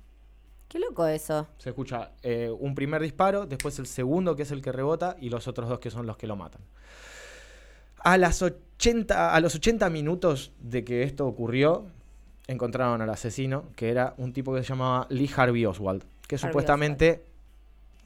Qué 0.68 0.78
loco 0.78 1.06
eso. 1.06 1.46
Se 1.58 1.70
escucha 1.70 2.12
eh, 2.22 2.50
un 2.50 2.74
primer 2.74 3.02
disparo, 3.02 3.46
después 3.46 3.78
el 3.78 3.86
segundo 3.86 4.34
que 4.34 4.42
es 4.42 4.50
el 4.50 4.62
que 4.62 4.72
rebota 4.72 5.16
y 5.20 5.30
los 5.30 5.46
otros 5.46 5.68
dos 5.68 5.78
que 5.78 5.90
son 5.90 6.06
los 6.06 6.16
que 6.16 6.26
lo 6.26 6.36
matan. 6.36 6.60
A, 7.98 8.18
las 8.18 8.42
80, 8.42 9.34
a 9.34 9.40
los 9.40 9.54
80 9.54 9.88
minutos 9.90 10.52
de 10.60 10.84
que 10.84 11.02
esto 11.02 11.26
ocurrió, 11.26 11.86
encontraron 12.46 13.00
al 13.00 13.10
asesino, 13.10 13.64
que 13.76 13.90
era 13.90 14.14
un 14.16 14.32
tipo 14.32 14.54
que 14.54 14.62
se 14.62 14.68
llamaba 14.68 15.06
Lee 15.10 15.30
Harvey 15.34 15.64
Oswald, 15.66 16.04
que 16.26 16.36
Harvey 16.36 16.48
supuestamente 16.48 17.24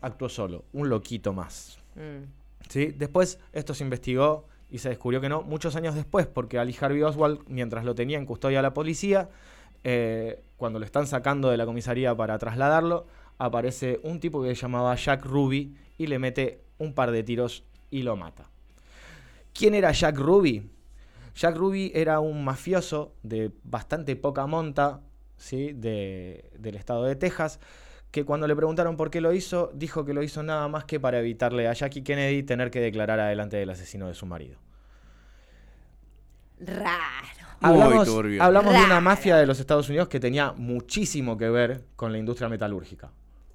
actuó 0.03 0.29
solo, 0.29 0.65
un 0.73 0.89
loquito 0.89 1.33
más. 1.33 1.79
Mm. 1.95 2.25
¿sí? 2.69 2.87
Después 2.87 3.39
esto 3.53 3.75
se 3.75 3.85
investigó 3.85 4.47
y 4.71 4.79
se 4.79 4.89
descubrió 4.91 5.21
que 5.21 5.29
no, 5.29 5.43
muchos 5.43 5.77
años 5.77 5.95
después, 5.95 6.27
porque 6.27 6.59
a 6.59 6.65
Lee 6.65 6.77
Harvey 6.81 7.03
Oswald, 7.03 7.41
mientras 7.49 7.85
lo 7.85 7.95
tenía 7.95 8.19
en 8.19 8.27
custodia 8.27 8.63
la 8.63 8.73
policía, 8.73 9.29
eh, 9.85 10.43
cuando 10.57 10.79
lo 10.79 10.85
están 10.85 11.07
sacando 11.07 11.51
de 11.51 11.57
la 11.57 11.67
comisaría 11.67 12.15
para 12.15 12.39
trasladarlo, 12.39 13.07
aparece 13.39 14.01
un 14.03 14.21
tipo 14.21 14.43
que 14.43 14.55
se 14.55 14.63
llamaba 14.63 14.95
Jack 14.97 15.25
Ruby 15.25 15.75
y 15.99 16.07
le 16.07 16.19
mete 16.19 16.63
un 16.79 16.93
par 16.95 17.11
de 17.11 17.23
tiros 17.23 17.65
y 17.91 18.03
lo 18.03 18.17
mata. 18.17 18.49
¿Quién 19.55 19.75
era 19.75 19.93
Jack 19.93 20.17
Ruby? 20.19 20.71
Jack 21.35 21.57
Ruby 21.57 21.93
era 21.95 22.21
un 22.21 22.45
mafioso 22.45 23.15
de 23.23 23.51
bastante 23.65 24.17
poca 24.17 24.47
monta, 24.47 25.01
¿sí? 25.37 25.73
de- 25.73 26.51
del 26.59 26.75
estado 26.77 27.05
de 27.05 27.17
Texas, 27.17 27.61
que 28.11 28.25
cuando 28.25 28.47
le 28.49 28.57
preguntaron 28.57 28.97
por 28.97 29.11
qué 29.11 29.21
lo 29.21 29.33
hizo, 29.33 29.71
dijo 29.75 30.05
que 30.05 30.13
lo 30.15 30.23
hizo 30.23 30.43
nada 30.43 30.67
más 30.69 30.85
que 30.85 30.99
para 31.01 31.21
evitarle 31.21 31.69
a 31.69 31.73
Jackie 31.73 32.03
Kennedy 32.03 32.43
tener 32.43 32.71
que 32.71 32.81
declarar 32.81 33.21
adelante 33.21 33.57
del 33.57 33.71
asesino 33.71 34.09
de 34.09 34.15
su 34.15 34.27
marido. 34.27 34.59
Raro. 36.61 37.40
Hablamos, 37.61 38.07
turbio. 38.07 38.43
hablamos 38.43 38.73
de 38.75 38.85
una 38.85 39.01
mafia 39.01 39.37
de 39.37 39.47
los 39.47 39.61
Estados 39.61 39.89
Unidos 39.89 40.09
que 40.09 40.19
tenía 40.21 40.53
muchísimo 40.53 41.37
que 41.37 41.49
ver 41.51 41.85
con 41.97 42.13
la 42.13 42.19
industria 42.19 42.49
metalúrgica. 42.49 43.11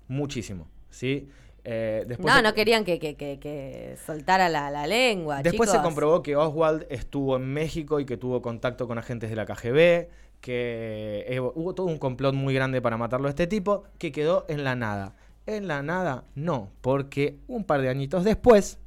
Muchísimo. 0.07 0.67
¿sí? 0.89 1.27
Eh, 1.63 2.05
después 2.07 2.31
No, 2.31 2.37
se- 2.37 2.43
no 2.43 2.53
querían 2.53 2.83
que, 2.85 2.99
que, 2.99 3.15
que, 3.15 3.39
que 3.39 3.97
soltara 4.05 4.49
la, 4.49 4.69
la 4.69 4.85
lengua. 4.85 5.41
Después 5.41 5.69
se 5.71 5.81
comprobó 5.81 6.21
que 6.21 6.35
Oswald 6.35 6.85
estuvo 6.89 7.35
en 7.37 7.51
México 7.51 7.99
y 7.99 8.05
que 8.05 8.17
tuvo 8.17 8.41
contacto 8.41 8.87
con 8.87 8.97
agentes 8.99 9.29
de 9.31 9.35
la 9.35 9.45
KGB, 9.45 10.07
que 10.41 11.25
eh, 11.27 11.39
hubo 11.39 11.73
todo 11.73 11.87
un 11.87 11.97
complot 11.97 12.35
muy 12.35 12.53
grande 12.53 12.81
para 12.81 12.97
matarlo 12.97 13.27
a 13.27 13.31
este 13.31 13.47
tipo, 13.47 13.83
que 13.97 14.11
quedó 14.11 14.45
en 14.47 14.63
la 14.63 14.75
nada. 14.75 15.15
En 15.47 15.67
la 15.67 15.81
nada 15.81 16.25
no, 16.35 16.69
porque 16.81 17.37
un 17.47 17.63
par 17.63 17.81
de 17.81 17.89
añitos 17.89 18.23
después, 18.23 18.77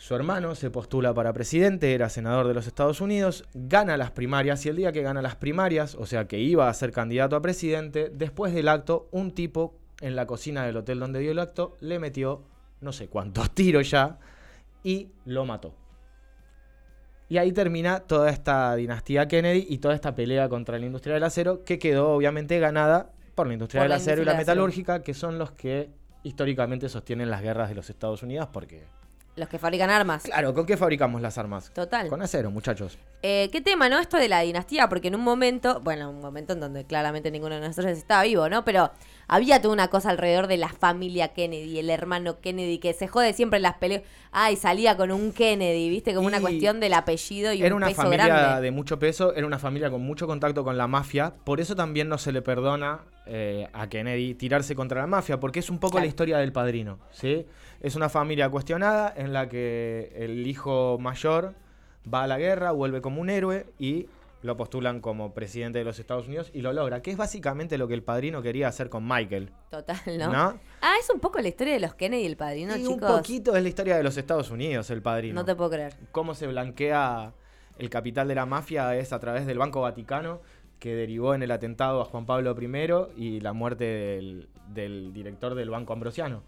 su 0.00 0.14
hermano 0.14 0.54
se 0.54 0.70
postula 0.70 1.12
para 1.12 1.34
presidente, 1.34 1.92
era 1.92 2.08
senador 2.08 2.48
de 2.48 2.54
los 2.54 2.66
Estados 2.66 3.02
Unidos, 3.02 3.44
gana 3.52 3.98
las 3.98 4.10
primarias 4.10 4.64
y 4.64 4.70
el 4.70 4.76
día 4.76 4.92
que 4.92 5.02
gana 5.02 5.20
las 5.20 5.36
primarias, 5.36 5.94
o 5.94 6.06
sea 6.06 6.26
que 6.26 6.38
iba 6.38 6.70
a 6.70 6.74
ser 6.74 6.90
candidato 6.90 7.36
a 7.36 7.42
presidente, 7.42 8.10
después 8.10 8.54
del 8.54 8.68
acto, 8.68 9.10
un 9.10 9.34
tipo 9.34 9.74
en 10.00 10.16
la 10.16 10.26
cocina 10.26 10.64
del 10.64 10.78
hotel 10.78 11.00
donde 11.00 11.20
dio 11.20 11.32
el 11.32 11.38
acto 11.38 11.76
le 11.80 11.98
metió 11.98 12.46
no 12.80 12.92
sé 12.92 13.08
cuántos 13.08 13.50
tiros 13.54 13.90
ya 13.90 14.18
y 14.82 15.10
lo 15.26 15.44
mató. 15.44 15.74
Y 17.28 17.36
ahí 17.36 17.52
termina 17.52 18.00
toda 18.00 18.30
esta 18.30 18.74
dinastía 18.76 19.28
Kennedy 19.28 19.66
y 19.68 19.78
toda 19.78 19.94
esta 19.94 20.14
pelea 20.14 20.48
contra 20.48 20.78
la 20.78 20.86
industria 20.86 21.12
del 21.12 21.24
acero 21.24 21.62
que 21.62 21.78
quedó 21.78 22.08
obviamente 22.08 22.58
ganada 22.58 23.12
por 23.34 23.48
la 23.48 23.52
industria 23.52 23.80
Por 23.80 23.84
del 23.84 23.90
la 23.90 23.96
acero 23.96 24.22
y 24.22 24.24
la 24.24 24.34
metalúrgica, 24.34 25.02
que 25.02 25.12
son 25.12 25.38
los 25.38 25.52
que 25.52 25.90
históricamente 26.22 26.88
sostienen 26.88 27.28
las 27.28 27.42
guerras 27.42 27.68
de 27.68 27.74
los 27.74 27.90
Estados 27.90 28.22
Unidos 28.22 28.48
porque 28.50 28.86
Los 29.36 29.48
que 29.48 29.58
fabrican 29.58 29.90
armas. 29.90 30.24
Claro, 30.24 30.52
¿con 30.52 30.66
qué 30.66 30.76
fabricamos 30.76 31.22
las 31.22 31.38
armas? 31.38 31.70
Total. 31.72 32.08
Con 32.08 32.20
acero, 32.20 32.50
muchachos. 32.50 32.98
Eh, 33.22 33.48
¿Qué 33.52 33.60
tema, 33.60 33.88
no? 33.88 33.98
Esto 33.98 34.16
de 34.16 34.28
la 34.28 34.40
dinastía, 34.40 34.88
porque 34.88 35.08
en 35.08 35.14
un 35.14 35.22
momento, 35.22 35.80
bueno, 35.80 36.10
un 36.10 36.20
momento 36.20 36.52
en 36.54 36.60
donde 36.60 36.84
claramente 36.84 37.30
ninguno 37.30 37.54
de 37.54 37.60
nosotros 37.60 37.96
estaba 37.96 38.24
vivo, 38.24 38.48
¿no? 38.48 38.64
Pero 38.64 38.90
había 39.28 39.62
toda 39.62 39.72
una 39.72 39.88
cosa 39.88 40.10
alrededor 40.10 40.48
de 40.48 40.56
la 40.56 40.68
familia 40.68 41.28
Kennedy, 41.28 41.78
el 41.78 41.90
hermano 41.90 42.40
Kennedy, 42.40 42.78
que 42.78 42.92
se 42.92 43.06
jode 43.06 43.32
siempre 43.32 43.58
en 43.58 43.62
las 43.62 43.74
peleas. 43.74 44.02
Ay, 44.32 44.56
salía 44.56 44.96
con 44.96 45.12
un 45.12 45.32
Kennedy, 45.32 45.88
¿viste? 45.88 46.14
Como 46.14 46.26
una 46.26 46.40
cuestión 46.40 46.80
del 46.80 46.94
apellido 46.94 47.52
y 47.52 47.62
Era 47.62 47.74
un 47.74 47.82
una 47.82 47.86
peso 47.88 48.02
familia 48.02 48.60
de 48.60 48.70
mucho 48.72 48.98
peso, 48.98 49.34
era 49.34 49.46
una 49.46 49.58
familia 49.58 49.90
con 49.90 50.02
mucho 50.02 50.26
contacto 50.26 50.64
con 50.64 50.76
la 50.76 50.88
mafia, 50.88 51.34
por 51.44 51.60
eso 51.60 51.76
también 51.76 52.08
no 52.08 52.18
se 52.18 52.32
le 52.32 52.42
perdona 52.42 53.00
eh, 53.26 53.68
a 53.72 53.88
Kennedy 53.88 54.34
tirarse 54.34 54.74
contra 54.74 55.00
la 55.00 55.06
mafia, 55.06 55.38
porque 55.38 55.60
es 55.60 55.70
un 55.70 55.78
poco 55.78 55.92
Claro. 55.92 56.04
la 56.04 56.08
historia 56.08 56.38
del 56.38 56.52
padrino, 56.52 56.98
¿sí? 57.10 57.46
Es 57.80 57.94
una 57.96 58.08
familia 58.08 58.48
cuestionada 58.48 59.12
en 59.16 59.32
la 59.32 59.48
que 59.48 60.12
el 60.16 60.46
hijo 60.46 60.98
mayor 61.00 61.54
va 62.12 62.24
a 62.24 62.26
la 62.26 62.38
guerra, 62.38 62.72
vuelve 62.72 63.00
como 63.00 63.20
un 63.20 63.30
héroe 63.30 63.66
y 63.78 64.06
lo 64.42 64.56
postulan 64.56 65.00
como 65.00 65.34
presidente 65.34 65.78
de 65.80 65.84
los 65.84 65.98
Estados 65.98 66.26
Unidos 66.26 66.50
y 66.54 66.62
lo 66.62 66.72
logra, 66.72 67.02
que 67.02 67.10
es 67.10 67.18
básicamente 67.18 67.76
lo 67.76 67.86
que 67.88 67.92
el 67.94 68.02
padrino 68.02 68.40
quería 68.40 68.68
hacer 68.68 68.88
con 68.88 69.06
Michael, 69.06 69.50
Total, 69.70 69.98
¿no? 70.18 70.32
¿no? 70.32 70.58
Ah, 70.80 70.94
es 70.98 71.10
un 71.10 71.20
poco 71.20 71.38
la 71.40 71.48
historia 71.48 71.74
de 71.74 71.80
los 71.80 71.92
Kennedy 71.94 72.22
y 72.22 72.26
el 72.26 72.36
padrino, 72.38 72.74
y 72.74 72.80
chicos. 72.80 72.94
un 72.94 73.00
poquito 73.00 73.54
es 73.54 73.62
la 73.62 73.68
historia 73.68 73.96
de 73.98 74.02
los 74.02 74.16
Estados 74.16 74.50
Unidos, 74.50 74.88
el 74.90 75.02
padrino. 75.02 75.34
No 75.34 75.44
te 75.44 75.54
puedo 75.54 75.68
creer. 75.70 75.94
cómo 76.10 76.34
se 76.34 76.46
blanquea 76.46 77.34
el 77.78 77.90
capital 77.90 78.28
de 78.28 78.34
la 78.34 78.46
mafia 78.46 78.94
es 78.96 79.12
a 79.12 79.20
través 79.20 79.46
del 79.46 79.58
Banco 79.58 79.82
Vaticano, 79.82 80.40
que 80.80 80.96
derivó 80.96 81.34
en 81.34 81.44
el 81.44 81.52
atentado 81.52 82.00
a 82.00 82.04
Juan 82.06 82.26
Pablo 82.26 82.56
I 82.58 83.22
y 83.22 83.40
la 83.40 83.52
muerte 83.52 83.84
del, 83.84 84.48
del 84.68 85.12
director 85.12 85.54
del 85.54 85.70
Banco 85.70 85.92
Ambrosiano. 85.92 86.42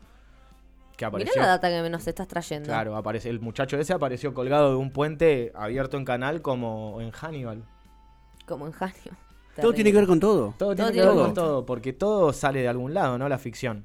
Que 0.97 1.11
Mirá 1.11 1.33
la 1.37 1.47
data 1.47 1.69
que 1.69 1.89
nos 1.89 2.07
estás 2.07 2.29
trayendo. 2.29 2.67
Claro, 2.67 2.97
aparece, 2.97 3.29
el 3.29 3.41
muchacho 3.41 3.79
ese 3.79 3.93
apareció 3.93 4.35
colgado 4.35 4.71
de 4.71 4.77
un 4.77 4.91
puente 4.91 5.53
abierto 5.55 5.97
en 5.97 6.05
canal 6.05 6.43
como 6.43 7.01
en 7.01 7.11
Hannibal. 7.11 7.65
Como 8.47 8.67
en 8.67 8.73
Janio. 8.73 9.13
Todo 9.61 9.73
tiene 9.75 9.93
que 9.93 9.99
ver 9.99 10.07
con 10.07 10.19
todo. 10.19 10.55
Todo, 10.59 10.75
tiene 10.75 10.93
que 10.93 11.01
ver 11.01 11.11
con 11.11 11.35
todo, 11.35 11.67
porque 11.67 11.93
todo 11.93 12.33
sale 12.33 12.63
de 12.63 12.69
algún 12.69 12.95
lado, 12.95 13.19
¿no? 13.19 13.29
La 13.29 13.37
ficción. 13.37 13.85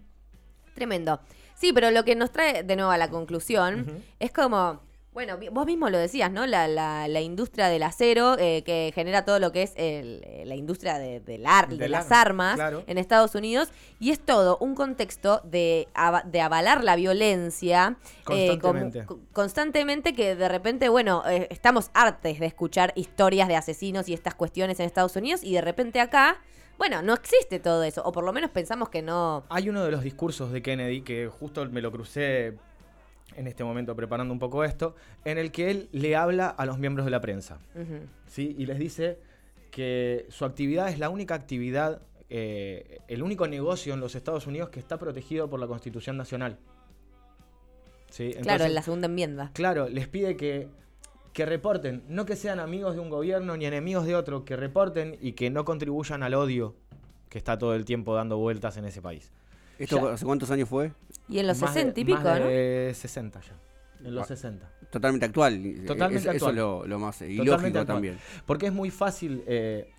Tremendo. 0.76 1.20
Sí, 1.56 1.74
pero 1.74 1.92
lo 1.92 2.06
que 2.06 2.16
nos 2.16 2.32
trae 2.32 2.64
de 2.64 2.76
nuevo 2.78 2.92
a 2.92 2.98
la 2.98 3.10
conclusión 3.10 3.86
es 4.18 4.32
como, 4.32 4.80
bueno, 5.18 5.40
vos 5.52 5.66
mismo 5.66 5.90
lo 5.90 5.98
decías, 5.98 6.32
¿no? 6.32 6.46
La, 6.46 6.68
la, 6.68 7.08
la 7.08 7.22
industria 7.22 7.70
del 7.70 7.82
acero 7.82 8.38
eh, 8.38 8.62
que 8.64 8.92
genera 8.94 9.26
todo 9.26 9.40
lo 9.40 9.52
que 9.52 9.64
es 9.64 9.74
el- 9.76 10.22
eh, 10.26 10.44
la 10.46 10.54
industria 10.54 11.00
de, 11.00 11.22
del 11.22 11.44
ar- 11.48 11.70
de 11.70 11.90
las 11.90 12.12
arma, 12.12 12.52
armas 12.52 12.56
claro. 12.56 12.84
en 12.86 13.00
Estados 13.00 13.34
Unidos 13.34 13.70
y 14.00 14.12
es 14.12 14.20
todo 14.20 14.60
un 14.60 14.76
contexto 14.76 15.42
de, 15.44 15.88
de 16.26 16.42
avalar 16.42 16.84
la 16.84 16.96
violencia 16.96 17.98
eh, 18.30 18.48
Constantemente. 18.60 19.06
co- 19.08 19.20
constantemente 19.34 20.14
que 20.14 20.36
de 20.36 20.48
repente, 20.50 20.88
bueno, 20.88 21.24
eh, 21.28 21.48
estamos 21.50 21.90
hartes 21.96 22.40
de 22.40 22.46
escuchar 22.46 22.94
historias 22.96 23.48
de 23.48 23.56
asesinos 23.56 24.08
y 24.10 24.14
estas 24.14 24.36
cuestiones 24.36 24.80
en 24.80 24.86
Estados 24.86 25.16
Unidos 25.16 25.44
y 25.44 25.54
de 25.56 25.62
repente 25.62 26.00
acá, 26.00 26.38
bueno, 26.78 27.02
no 27.02 27.16
existe 27.16 27.60
todo 27.60 27.82
eso, 27.82 28.04
o 28.06 28.12
por 28.12 28.24
lo 28.24 28.34
menos 28.34 28.52
pensamos 28.52 28.90
que 28.90 29.02
no... 29.02 29.46
Hay 29.50 29.68
uno 29.68 29.84
de 29.84 29.90
los 29.90 30.04
discursos 30.04 30.52
de 30.52 30.62
Kennedy 30.62 31.02
que 31.02 31.28
justo 31.28 31.66
me 31.66 31.82
lo 31.82 31.92
crucé 31.92 32.60
en 33.38 33.48
este 33.48 33.64
momento 33.64 33.96
preparando 33.96 34.34
un 34.34 34.40
poco 34.40 34.64
esto, 34.64 34.96
en 35.24 35.38
el 35.38 35.52
que 35.52 35.72
él 35.72 35.90
le 35.92 36.16
habla 36.16 36.48
a 36.50 36.66
los 36.66 36.78
miembros 36.78 37.06
de 37.06 37.12
la 37.12 37.22
prensa. 37.22 37.60
¿sí? 38.28 38.56
Y 38.58 38.66
les 38.66 38.80
dice 38.80 39.20
que 39.72 40.26
su 40.30 40.44
actividad 40.44 40.90
es 40.90 41.00
la 41.00 41.10
única 41.10 41.36
actividad, 41.36 42.02
eh, 42.30 43.00
el 43.08 43.24
único 43.24 43.48
negocio 43.48 43.94
en 43.94 44.00
los 44.00 44.16
Estados 44.16 44.48
Unidos 44.48 44.70
que 44.70 44.80
está 44.80 44.98
protegido 44.98 45.50
por 45.50 45.60
la 45.60 45.68
Constitución 45.68 46.18
Nacional. 46.18 46.58
¿Sí? 48.10 48.34
Claro, 48.42 48.66
en 48.66 48.74
la 48.74 48.82
segunda 48.82 49.08
enmienda. 49.08 49.52
Claro, 49.54 49.88
les 49.88 50.08
pide 50.08 50.36
que, 50.36 50.68
que 51.32 51.46
reporten, 51.46 52.04
no 52.10 52.26
que 52.26 52.36
sean 52.36 52.60
amigos 52.60 52.96
de 52.96 53.02
un 53.02 53.10
gobierno 53.10 53.56
ni 53.56 53.66
enemigos 53.66 54.06
de 54.06 54.16
otro, 54.16 54.44
que 54.46 54.56
reporten 54.56 55.18
y 55.22 55.34
que 55.34 55.50
no 55.50 55.64
contribuyan 55.64 56.24
al 56.24 56.34
odio 56.34 56.76
que 57.30 57.38
está 57.38 57.58
todo 57.58 57.76
el 57.76 57.86
tiempo 57.86 58.16
dando 58.16 58.38
vueltas 58.38 58.78
en 58.78 58.86
ese 58.86 59.02
país. 59.02 59.32
¿Esto 59.80 60.08
Ya. 60.08 60.14
hace 60.14 60.26
cuántos 60.26 60.50
años 60.52 60.68
fue? 60.70 60.92
Y 61.30 61.40
en 61.40 61.48
los 61.48 61.60
Más 61.62 61.74
de- 61.74 61.82
60 61.82 62.00
y 62.00 62.06
pico, 62.06 62.20
más 62.22 62.40
¿no? 62.40 62.48
de 62.48 62.92
60 62.96 63.42
ya. 63.42 63.54
En 64.06 64.16
los 64.16 64.24
Ah. 64.24 64.28
60. 64.28 64.72
Totalmente 64.92 65.26
actual. 65.26 65.54
Eh, 65.66 65.84
Totalmente 65.86 66.30
eso, 66.30 66.32
eso 66.32 66.46
actual. 66.48 66.52
es 66.52 66.58
lo, 66.58 66.88
lo 66.88 67.00
más 67.00 67.22
eh, 67.22 67.32
ilógico 67.32 67.56
actual. 67.68 67.86
también. 67.86 68.18
Porque 68.46 68.68
es 68.68 68.74
muy 68.74 68.90
fácil. 68.92 69.44
eh, 69.48 69.90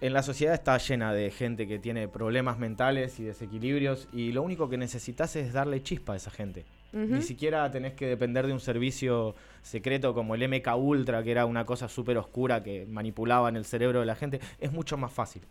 en 0.00 0.12
la 0.12 0.22
sociedad 0.22 0.54
está 0.54 0.78
llena 0.78 1.12
de 1.12 1.28
gente 1.32 1.66
que 1.66 1.80
tiene 1.80 2.06
problemas 2.06 2.56
mentales 2.56 3.18
y 3.18 3.24
desequilibrios. 3.24 4.08
Y 4.12 4.30
lo 4.30 4.42
único 4.44 4.68
que 4.68 4.76
necesitas 4.78 5.34
es 5.34 5.52
darle 5.52 5.82
chispa 5.82 6.12
a 6.12 6.16
esa 6.16 6.30
gente. 6.30 6.64
Ni 6.92 7.20
siquiera 7.20 7.70
tenés 7.70 7.92
que 7.94 8.06
depender 8.06 8.46
de 8.46 8.52
un 8.54 8.60
servicio 8.60 9.34
secreto 9.60 10.14
como 10.14 10.34
el 10.36 10.42
MK 10.48 10.74
Ultra, 10.76 11.22
que 11.22 11.32
era 11.32 11.44
una 11.46 11.66
cosa 11.66 11.86
súper 11.88 12.16
oscura 12.16 12.62
que 12.62 12.86
manipulaba 12.86 13.48
en 13.50 13.56
el 13.56 13.64
cerebro 13.66 14.00
de 14.00 14.06
la 14.06 14.14
gente. 14.14 14.40
Es 14.60 14.72
mucho 14.72 14.96
más 14.96 15.12
fácil. 15.12 15.42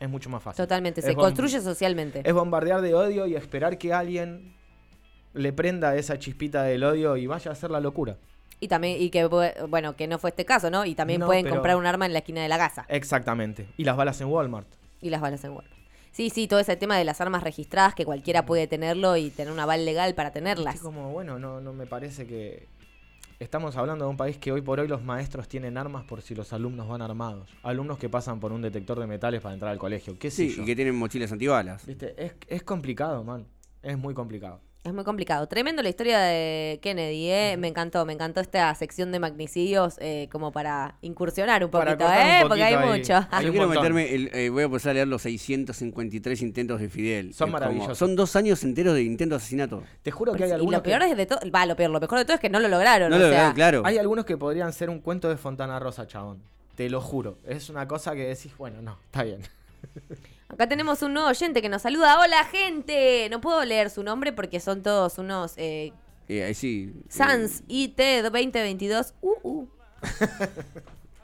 Es 0.00 0.08
mucho 0.08 0.28
más 0.30 0.42
fácil. 0.42 0.56
Totalmente, 0.64 1.00
Es 1.00 1.06
se 1.06 1.14
construye 1.14 1.60
socialmente. 1.60 2.22
Es 2.24 2.32
bombardear 2.34 2.80
de 2.80 2.94
odio 2.94 3.26
y 3.26 3.36
esperar 3.36 3.76
que 3.78 3.92
alguien 3.92 4.54
le 5.34 5.52
prenda 5.52 5.94
esa 5.94 6.18
chispita 6.18 6.62
del 6.64 6.82
odio 6.82 7.16
y 7.16 7.26
vaya 7.26 7.50
a 7.50 7.52
hacer 7.52 7.70
la 7.70 7.80
locura. 7.80 8.16
Y 8.58 8.68
también, 8.68 9.00
y 9.00 9.10
que, 9.10 9.24
bueno, 9.68 9.94
que 9.96 10.06
no 10.06 10.18
fue 10.18 10.30
este 10.30 10.44
caso, 10.44 10.70
¿no? 10.70 10.84
Y 10.84 10.94
también 10.94 11.20
No, 11.20 11.26
pueden 11.26 11.44
pero- 11.44 11.56
comprar 11.56 11.76
un 11.76 11.86
arma 11.86 12.06
en 12.06 12.12
la 12.12 12.18
esquina 12.18 12.42
de 12.42 12.48
la 12.48 12.58
casa 12.58 12.84
Exactamente. 12.88 13.66
Y 13.76 13.84
las 13.84 13.96
balas 13.96 14.20
en 14.20 14.28
Walmart. 14.28 14.66
y 15.02 15.10
las 15.10 15.20
balas 15.20 15.44
en 15.44 15.52
Walmart. 15.52 15.76
Sí, 16.12 16.28
sí, 16.28 16.48
todo 16.48 16.58
ese 16.58 16.76
tema 16.76 16.98
de 16.98 17.04
las 17.04 17.20
armas 17.20 17.42
registradas, 17.44 17.94
que 17.94 18.04
cualquiera 18.04 18.44
puede 18.44 18.66
tenerlo 18.66 19.16
y 19.16 19.30
tener 19.30 19.52
un 19.52 19.60
aval 19.60 19.84
legal 19.84 20.14
para 20.14 20.32
tenerlas. 20.32 20.74
Es 20.74 20.80
como, 20.80 21.10
bueno, 21.12 21.38
no, 21.38 21.60
no 21.60 21.72
me 21.72 21.86
parece 21.86 22.26
que. 22.26 22.66
Estamos 23.40 23.74
hablando 23.78 24.04
de 24.04 24.10
un 24.10 24.18
país 24.18 24.36
que 24.36 24.52
hoy 24.52 24.60
por 24.60 24.80
hoy 24.80 24.86
los 24.86 25.02
maestros 25.02 25.48
tienen 25.48 25.78
armas 25.78 26.04
por 26.04 26.20
si 26.20 26.34
los 26.34 26.52
alumnos 26.52 26.86
van 26.88 27.00
armados. 27.00 27.48
Alumnos 27.62 27.96
que 27.96 28.10
pasan 28.10 28.38
por 28.38 28.52
un 28.52 28.60
detector 28.60 29.00
de 29.00 29.06
metales 29.06 29.40
para 29.40 29.54
entrar 29.54 29.72
al 29.72 29.78
colegio. 29.78 30.18
¿Qué 30.18 30.30
sé 30.30 30.50
Sí, 30.50 30.56
yo? 30.56 30.62
y 30.62 30.66
que 30.66 30.76
tienen 30.76 30.94
mochilas 30.94 31.32
antibalas. 31.32 31.86
¿Viste? 31.86 32.14
Es, 32.22 32.34
es 32.48 32.62
complicado, 32.62 33.24
man. 33.24 33.46
Es 33.82 33.96
muy 33.96 34.12
complicado. 34.12 34.60
Es 34.82 34.94
muy 34.94 35.04
complicado. 35.04 35.46
Tremendo 35.46 35.82
la 35.82 35.90
historia 35.90 36.18
de 36.20 36.78
Kennedy, 36.80 37.28
¿eh? 37.30 37.56
Me 37.58 37.68
encantó, 37.68 38.06
me 38.06 38.14
encantó 38.14 38.40
esta 38.40 38.74
sección 38.74 39.12
de 39.12 39.18
magnicidios 39.20 39.96
eh, 40.00 40.28
como 40.32 40.52
para 40.52 40.94
incursionar 41.02 41.62
un 41.62 41.70
Para 41.70 41.92
poquito, 41.92 42.04
cortar 42.06 42.24
un 42.26 42.30
¿eh? 42.32 42.38
Porque 42.48 42.62
hay 42.64 42.74
poquito 42.76 42.92
ahí. 42.92 42.98
mucho. 42.98 43.14
Hay 43.30 43.42
Yo 43.44 43.48
un 43.50 43.52
quiero 43.52 43.66
montón. 43.66 43.82
meterme, 43.82 44.14
el- 44.14 44.30
eh, 44.34 44.48
voy 44.48 44.62
a 44.62 44.64
empezar 44.66 44.92
a 44.92 44.94
leer 44.94 45.08
los 45.08 45.20
653 45.20 46.40
intentos 46.40 46.80
de 46.80 46.88
Fidel. 46.88 47.34
Son 47.34 47.48
Es 47.48 47.52
como- 47.52 47.60
maravillosos. 47.60 47.98
son 47.98 48.16
dos 48.16 48.34
años 48.36 48.64
enteros 48.64 48.94
de 48.94 49.02
intento 49.02 49.34
de 49.34 49.36
asesinato. 49.36 49.82
Te 50.02 50.10
juro 50.10 50.32
que 50.32 50.44
hay 50.44 50.50
y 50.50 50.52
algunos. 50.54 50.78
lo 50.78 50.82
peor 50.82 51.00
que, 51.02 51.10
es 51.10 51.16
de 51.18 51.26
todo, 51.26 51.40
va, 51.54 51.66
lo 51.66 51.76
peor, 51.76 51.90
lo 51.90 52.00
mejor 52.00 52.18
de 52.18 52.24
todo 52.24 52.34
es 52.36 52.40
que 52.40 52.48
no 52.48 52.58
lo 52.58 52.68
lograron. 52.68 53.10
No 53.10 53.16
o 53.16 53.18
lo 53.18 53.24
sea, 53.26 53.32
lograron, 53.32 53.54
claro. 53.54 53.82
Hay 53.84 53.98
algunos 53.98 54.24
que 54.24 54.38
podrían 54.38 54.72
ser 54.72 54.88
un 54.88 55.00
cuento 55.00 55.28
de 55.28 55.36
Fontana 55.36 55.78
Rosa, 55.78 56.06
chabón. 56.06 56.38
Te 56.74 56.88
lo 56.88 57.02
juro. 57.02 57.36
Es 57.46 57.68
una 57.68 57.86
cosa 57.86 58.14
que 58.14 58.24
decís, 58.28 58.56
bueno, 58.56 58.80
no, 58.80 58.96
está 59.04 59.24
bien. 59.24 59.42
Acá 60.48 60.68
tenemos 60.68 61.00
un 61.02 61.14
nuevo 61.14 61.28
oyente 61.28 61.62
que 61.62 61.68
nos 61.68 61.82
saluda. 61.82 62.18
¡Hola, 62.20 62.44
gente! 62.44 63.28
No 63.30 63.40
puedo 63.40 63.64
leer 63.64 63.90
su 63.90 64.02
nombre 64.02 64.32
porque 64.32 64.60
son 64.60 64.82
todos 64.82 65.18
unos 65.18 65.54
eh, 65.56 65.92
Eh, 66.28 66.44
ahí 66.44 66.54
sí. 66.54 66.92
eh, 66.94 67.02
Sans 67.08 67.62
IT 67.68 68.00
2022. 68.22 69.14
Uh, 69.22 69.34
uh. 69.42 69.68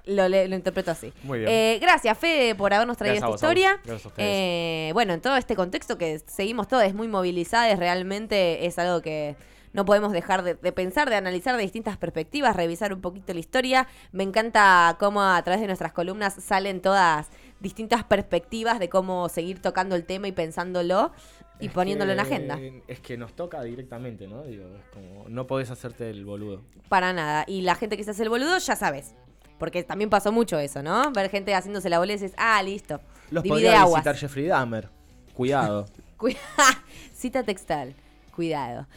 Lo, 0.06 0.28
lo 0.28 0.54
interpreto 0.54 0.92
así. 0.92 1.12
Muy 1.24 1.40
bien. 1.40 1.50
Eh, 1.50 1.78
gracias, 1.80 2.16
Fede, 2.16 2.54
por 2.54 2.72
habernos 2.72 2.96
traído 2.96 3.16
Gracias 3.16 3.34
esta 3.34 3.46
historia. 3.46 3.80
Gracias 3.84 4.04
a 4.04 4.08
ustedes. 4.08 4.28
Eh, 4.30 4.90
bueno, 4.92 5.12
en 5.14 5.20
todo 5.20 5.36
este 5.36 5.56
contexto 5.56 5.98
que 5.98 6.20
seguimos 6.28 6.68
todos 6.68 6.94
muy 6.94 7.08
movilizados, 7.08 7.76
realmente 7.76 8.66
es 8.66 8.78
algo 8.78 9.02
que 9.02 9.34
no 9.72 9.84
podemos 9.84 10.12
dejar 10.12 10.44
de, 10.44 10.54
de 10.54 10.70
pensar, 10.70 11.10
de 11.10 11.16
analizar 11.16 11.56
de 11.56 11.62
distintas 11.62 11.96
perspectivas, 11.96 12.54
revisar 12.54 12.92
un 12.92 13.00
poquito 13.00 13.34
la 13.34 13.40
historia. 13.40 13.88
Me 14.12 14.22
encanta 14.22 14.96
cómo 15.00 15.20
a 15.22 15.42
través 15.42 15.60
de 15.60 15.66
nuestras 15.66 15.92
columnas 15.92 16.34
salen 16.34 16.80
todas 16.80 17.26
distintas 17.60 18.04
perspectivas 18.04 18.78
de 18.78 18.88
cómo 18.88 19.28
seguir 19.28 19.60
tocando 19.62 19.96
el 19.96 20.04
tema 20.04 20.28
y 20.28 20.32
pensándolo 20.32 21.12
y 21.58 21.66
Es 21.66 21.72
poniéndolo 21.72 22.12
en 22.12 22.20
agenda. 22.20 22.58
Es 22.86 23.00
que 23.00 23.16
nos 23.16 23.32
toca 23.34 23.62
directamente, 23.62 24.26
¿no? 24.28 24.42
Digo, 24.42 24.64
es 24.76 24.84
como, 24.92 25.26
no 25.28 25.46
podés 25.46 25.70
hacerte 25.70 26.10
el 26.10 26.24
boludo. 26.26 26.62
Para 26.90 27.12
nada. 27.14 27.44
Y 27.48 27.62
la 27.62 27.74
gente 27.76 27.96
que 27.96 28.04
se 28.04 28.10
hace 28.10 28.24
el 28.24 28.28
boludo, 28.28 28.58
ya 28.58 28.76
sabes. 28.76 29.14
Porque 29.58 29.82
también 29.82 30.10
pasó 30.10 30.32
mucho 30.32 30.58
eso, 30.58 30.82
¿no? 30.82 31.10
Ver 31.12 31.30
gente 31.30 31.54
haciéndose 31.54 31.88
la 31.88 31.98
boludez 31.98 32.20
y 32.20 32.24
dices, 32.24 32.36
ah, 32.38 32.62
listo. 32.62 33.00
Los 33.30 33.42
Divide 33.42 33.54
podría 33.62 33.80
aguas. 33.80 33.94
visitar 34.02 34.16
Jeffrey 34.16 34.46
Dahmer. 34.46 34.90
Cuidado. 35.32 35.86
Cuida- 36.18 36.38
Cita 37.14 37.42
textual. 37.42 37.94
Cuidado. 38.34 38.84